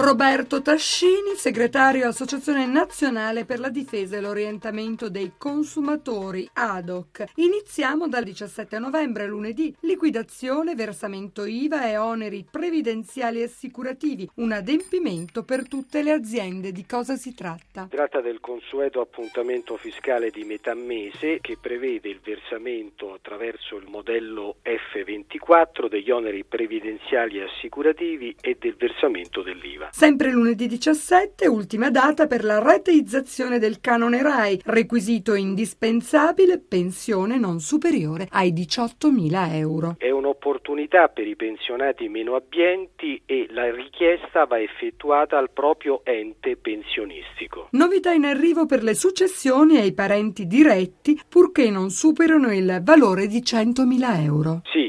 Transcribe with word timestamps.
Roberto 0.00 0.62
Tascini, 0.62 1.34
segretario 1.34 2.06
Associazione 2.06 2.66
Nazionale 2.66 3.44
per 3.44 3.58
la 3.58 3.68
Difesa 3.68 4.16
e 4.16 4.20
l'Orientamento 4.20 5.10
dei 5.10 5.32
Consumatori, 5.36 6.48
ADOC. 6.52 7.24
Iniziamo 7.34 8.06
dal 8.06 8.22
17 8.22 8.78
novembre, 8.78 9.26
lunedì, 9.26 9.74
liquidazione, 9.80 10.76
versamento 10.76 11.44
IVA 11.44 11.88
e 11.88 11.96
oneri 11.96 12.46
previdenziali 12.48 13.40
e 13.40 13.46
assicurativi, 13.46 14.30
un 14.36 14.52
adempimento 14.52 15.42
per 15.42 15.66
tutte 15.66 16.04
le 16.04 16.12
aziende. 16.12 16.70
Di 16.70 16.86
cosa 16.86 17.16
si 17.16 17.34
tratta? 17.34 17.88
Si 17.90 17.96
tratta 17.96 18.20
del 18.20 18.38
consueto 18.38 19.00
appuntamento 19.00 19.76
fiscale 19.78 20.30
di 20.30 20.44
metà 20.44 20.74
mese 20.74 21.40
che 21.40 21.58
prevede 21.60 22.08
il 22.08 22.20
versamento 22.22 23.14
attraverso 23.14 23.74
il 23.74 23.88
modello 23.88 24.58
F24 24.64 25.88
degli 25.88 26.12
oneri 26.12 26.44
previdenziali 26.44 27.38
e 27.38 27.42
assicurativi 27.42 28.36
e 28.40 28.56
del 28.60 28.76
versamento 28.76 29.42
dell'IVA. 29.42 29.87
Sempre 29.90 30.30
lunedì 30.30 30.66
17, 30.66 31.46
ultima 31.46 31.90
data 31.90 32.26
per 32.26 32.44
la 32.44 32.58
rateizzazione 32.58 33.58
del 33.58 33.80
canone 33.80 34.22
RAI, 34.22 34.60
requisito 34.64 35.34
indispensabile, 35.34 36.58
pensione 36.58 37.38
non 37.38 37.60
superiore 37.60 38.28
ai 38.30 38.52
18.000 38.52 39.54
euro. 39.54 39.94
È 39.98 40.10
un'opportunità 40.10 41.08
per 41.08 41.26
i 41.26 41.36
pensionati 41.36 42.08
meno 42.08 42.34
abbienti 42.34 43.20
e 43.26 43.46
la 43.50 43.70
richiesta 43.74 44.44
va 44.44 44.60
effettuata 44.60 45.38
al 45.38 45.50
proprio 45.50 46.04
ente 46.04 46.56
pensionistico. 46.56 47.68
Novità 47.72 48.12
in 48.12 48.24
arrivo 48.24 48.66
per 48.66 48.82
le 48.82 48.94
successioni 48.94 49.78
ai 49.78 49.92
parenti 49.92 50.46
diretti, 50.46 51.20
purché 51.28 51.70
non 51.70 51.90
superino 51.90 52.52
il 52.52 52.80
valore 52.82 53.26
di 53.26 53.40
100.000 53.40 54.22
euro. 54.22 54.60
Sì, 54.64 54.87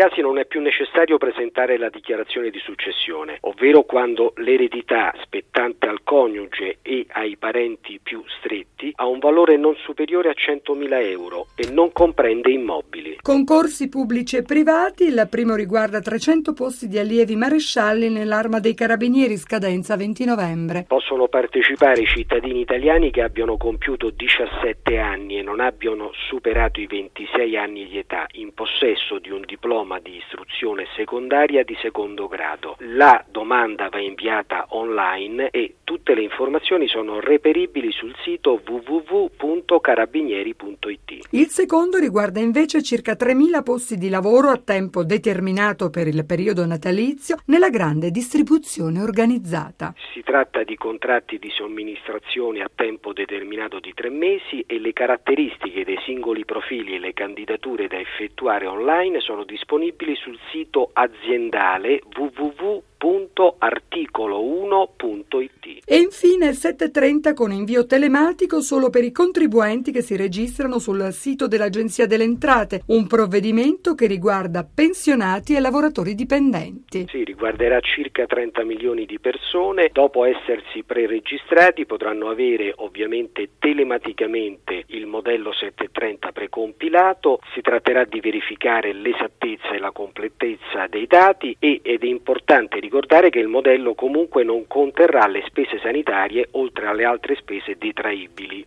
casi 0.00 0.22
non 0.22 0.38
è 0.38 0.46
più 0.46 0.62
necessario 0.62 1.18
presentare 1.18 1.76
la 1.76 1.90
dichiarazione 1.90 2.48
di 2.48 2.58
successione, 2.60 3.36
ovvero 3.42 3.82
quando 3.82 4.32
l'eredità 4.36 5.12
spettante 5.20 5.88
al 5.88 6.02
coniuge 6.02 6.78
e 6.80 7.04
ai 7.10 7.36
parenti 7.36 8.00
più 8.02 8.24
stretti 8.38 8.92
ha 8.94 9.06
un 9.06 9.18
valore 9.18 9.58
non 9.58 9.74
superiore 9.76 10.30
a 10.30 10.32
100.000 10.32 11.06
euro 11.06 11.48
e 11.54 11.70
non 11.70 11.92
comprende 11.92 12.50
immobili. 12.50 13.18
Concorsi 13.20 13.90
pubblici 13.90 14.36
e 14.38 14.42
privati, 14.42 15.04
il 15.04 15.28
primo 15.30 15.54
riguarda 15.54 16.00
300 16.00 16.54
posti 16.54 16.88
di 16.88 16.98
allievi 16.98 17.36
marescialli 17.36 18.08
nell'arma 18.08 18.58
dei 18.58 18.72
carabinieri, 18.72 19.36
scadenza 19.36 19.96
20 19.96 20.24
novembre. 20.24 20.84
Possono 20.88 21.28
partecipare 21.28 22.00
i 22.00 22.06
cittadini 22.06 22.60
italiani 22.60 23.10
che 23.10 23.20
abbiano 23.20 23.58
compiuto 23.58 24.08
17 24.08 24.96
anni 24.96 25.40
e 25.40 25.42
non 25.42 25.60
abbiano 25.60 26.10
superato 26.26 26.80
i 26.80 26.86
26 26.86 27.56
anni 27.58 27.86
di 27.86 27.98
età 27.98 28.24
in 28.36 28.54
possesso 28.54 29.18
di 29.18 29.28
un 29.30 29.42
diploma 29.44 29.88
di 29.98 30.16
istruzione 30.16 30.86
secondaria 30.94 31.64
di 31.64 31.76
secondo 31.80 32.28
grado. 32.28 32.76
La 32.78 33.24
domanda 33.28 33.88
va 33.88 33.98
in 33.98 34.10
inviata 34.10 34.66
online 34.70 35.50
e 35.50 35.74
tutte 35.84 36.14
le 36.14 36.22
informazioni 36.22 36.88
sono 36.88 37.20
reperibili 37.20 37.90
sul 37.90 38.14
sito 38.22 38.60
www.carabinieri.it. 38.64 41.28
Il 41.30 41.46
secondo 41.46 41.98
riguarda 41.98 42.40
invece 42.40 42.82
circa 42.82 43.14
3.000 43.14 43.62
posti 43.62 43.96
di 43.96 44.10
lavoro 44.10 44.50
a 44.50 44.58
tempo 44.58 45.04
determinato 45.04 45.88
per 45.90 46.06
il 46.06 46.26
periodo 46.26 46.66
natalizio 46.66 47.38
nella 47.46 47.70
grande 47.70 48.10
distribuzione 48.10 49.00
organizzata. 49.00 49.94
Si 50.12 50.22
tratta 50.22 50.64
di 50.64 50.76
contratti 50.76 51.38
di 51.38 51.48
somministrazione 51.50 52.60
a 52.62 52.70
tempo 52.72 53.12
determinato 53.12 53.80
di 53.80 53.92
tre 53.94 54.10
mesi 54.10 54.62
e 54.66 54.78
le 54.78 54.92
caratteristiche 54.92 55.84
dei 55.84 55.98
singoli 56.04 56.44
profili 56.44 56.96
e 56.96 56.98
le 56.98 57.14
candidature 57.14 57.86
da 57.86 57.98
effettuare 57.98 58.66
online 58.66 59.20
sono 59.20 59.44
disponibili 59.70 60.16
sul 60.16 60.36
sito 60.50 60.90
aziendale 60.92 62.02
www 62.16 62.82
www.articolo1.it. 63.00 65.80
E 65.86 65.96
infine 65.96 66.50
7.30 66.50 67.32
con 67.34 67.50
invio 67.50 67.86
telematico 67.86 68.60
solo 68.60 68.90
per 68.90 69.04
i 69.04 69.10
contribuenti 69.10 69.90
che 69.90 70.02
si 70.02 70.16
registrano 70.16 70.78
sul 70.78 71.10
sito 71.12 71.48
dell'Agenzia 71.48 72.06
delle 72.06 72.24
Entrate, 72.24 72.82
un 72.88 73.06
provvedimento 73.06 73.94
che 73.94 74.06
riguarda 74.06 74.68
pensionati 74.72 75.54
e 75.54 75.60
lavoratori 75.60 76.14
dipendenti. 76.14 77.06
Sì, 77.08 77.24
riguarderà 77.24 77.80
circa 77.80 78.26
30 78.26 78.62
milioni 78.64 79.06
di 79.06 79.18
persone. 79.18 79.88
Dopo 79.92 80.26
essersi 80.26 80.82
preregistrati 80.84 81.86
potranno 81.86 82.28
avere 82.28 82.74
ovviamente 82.76 83.52
telematicamente 83.58 84.84
il 84.88 85.06
modello 85.06 85.52
730 85.52 86.32
precompilato. 86.32 87.40
Si 87.54 87.62
tratterà 87.62 88.04
di 88.04 88.20
verificare 88.20 88.92
l'esattezza 88.92 89.70
e 89.70 89.78
la 89.78 89.92
completezza 89.92 90.86
dei 90.88 91.06
dati 91.06 91.56
e, 91.58 91.80
ed 91.82 92.02
è 92.02 92.06
importante 92.06 92.78
ricordare 92.78 92.89
ricordare 92.90 93.30
che 93.30 93.38
il 93.38 93.46
modello 93.46 93.94
comunque 93.94 94.42
non 94.42 94.66
conterrà 94.66 95.28
le 95.28 95.44
spese 95.46 95.78
sanitarie 95.78 96.48
oltre 96.52 96.88
alle 96.88 97.04
altre 97.04 97.36
spese 97.36 97.76
detraibili. 97.78 98.66